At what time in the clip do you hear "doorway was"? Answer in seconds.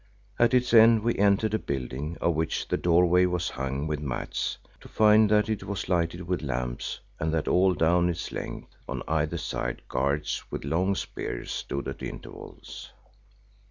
2.75-3.51